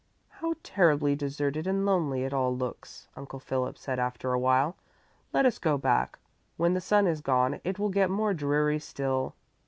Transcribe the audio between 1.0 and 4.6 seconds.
deserted and lonely it all looks," Uncle Philip said after a